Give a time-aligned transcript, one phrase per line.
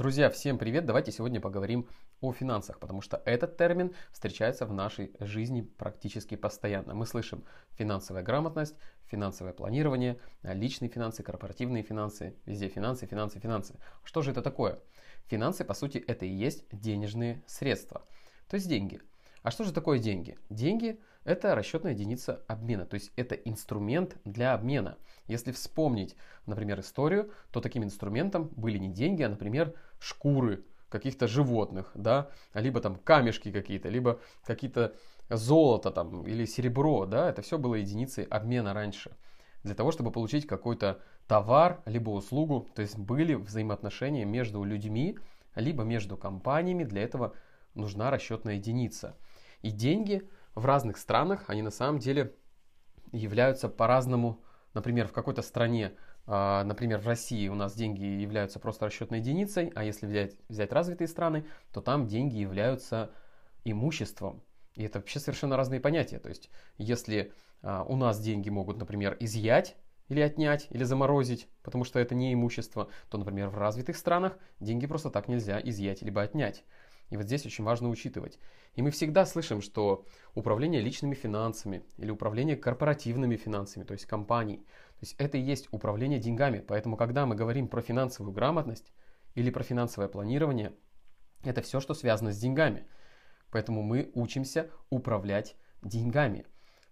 [0.00, 0.86] Друзья, всем привет!
[0.86, 1.86] Давайте сегодня поговорим
[2.22, 6.94] о финансах, потому что этот термин встречается в нашей жизни практически постоянно.
[6.94, 13.74] Мы слышим финансовая грамотность, финансовое планирование, личные финансы, корпоративные финансы, везде финансы, финансы, финансы.
[14.02, 14.78] Что же это такое?
[15.26, 18.06] Финансы, по сути, это и есть денежные средства,
[18.48, 19.02] то есть деньги.
[19.42, 20.38] А что же такое деньги?
[20.50, 24.98] Деньги– это расчетная единица обмена, то есть это инструмент для обмена.
[25.28, 26.14] Если вспомнить,
[26.46, 32.80] например, историю, то таким инструментом были не деньги, а, например, шкуры каких-то животных, да, либо
[32.80, 34.94] там камешки какие-то, либо какие-то
[35.30, 39.12] золото там или серебро, да, это все было единицей обмена раньше.
[39.62, 45.18] Для того, чтобы получить какой-то товар, либо услугу, то есть были взаимоотношения между людьми,
[45.54, 47.34] либо между компаниями, для этого
[47.74, 49.16] нужна расчетная единица.
[49.62, 52.34] И деньги в разных странах, они на самом деле
[53.12, 54.42] являются по-разному.
[54.74, 55.92] Например, в какой-то стране,
[56.26, 60.72] а, например, в России у нас деньги являются просто расчетной единицей, а если взять, взять
[60.72, 63.10] развитые страны, то там деньги являются
[63.64, 64.42] имуществом.
[64.74, 66.18] И это вообще совершенно разные понятия.
[66.18, 69.76] То есть, если а, у нас деньги могут, например, изъять
[70.08, 74.86] или отнять, или заморозить, потому что это не имущество, то, например, в развитых странах деньги
[74.86, 76.64] просто так нельзя изъять либо отнять.
[77.10, 78.38] И вот здесь очень важно учитывать.
[78.74, 84.58] И мы всегда слышим, что управление личными финансами или управление корпоративными финансами, то есть компаний,
[84.58, 86.64] то есть это и есть управление деньгами.
[86.66, 88.92] Поэтому, когда мы говорим про финансовую грамотность
[89.34, 90.72] или про финансовое планирование,
[91.42, 92.86] это все, что связано с деньгами.
[93.50, 96.46] Поэтому мы учимся управлять деньгами.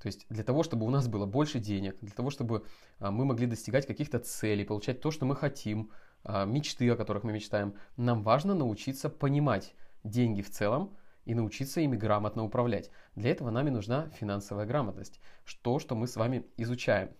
[0.00, 2.64] То есть для того, чтобы у нас было больше денег, для того, чтобы
[2.98, 5.92] а, мы могли достигать каких-то целей, получать то, что мы хотим,
[6.24, 11.80] а, мечты, о которых мы мечтаем, нам важно научиться понимать, деньги в целом и научиться
[11.80, 12.90] ими грамотно управлять.
[13.14, 15.20] Для этого нами нужна финансовая грамотность,
[15.62, 17.10] то, что мы с вами изучаем.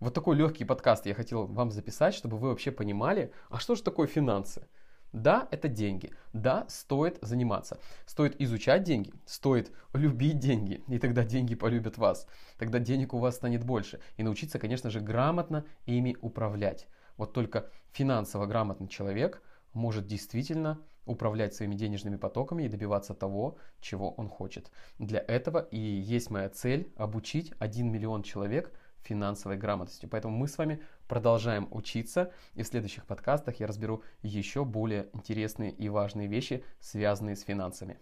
[0.00, 3.82] Вот такой легкий подкаст я хотел вам записать, чтобы вы вообще понимали, а что же
[3.82, 4.68] такое финансы?
[5.12, 6.12] Да, это деньги.
[6.32, 7.80] Да, стоит заниматься.
[8.04, 12.26] Стоит изучать деньги, стоит любить деньги, и тогда деньги полюбят вас.
[12.58, 14.00] Тогда денег у вас станет больше.
[14.18, 16.86] И научиться, конечно же, грамотно ими управлять.
[17.16, 19.42] Вот только финансово грамотный человек
[19.72, 24.70] может действительно управлять своими денежными потоками и добиваться того, чего он хочет.
[24.98, 30.06] Для этого и есть моя цель обучить 1 миллион человек финансовой грамотности.
[30.06, 35.72] Поэтому мы с вами продолжаем учиться, и в следующих подкастах я разберу еще более интересные
[35.72, 37.98] и важные вещи, связанные с финансами.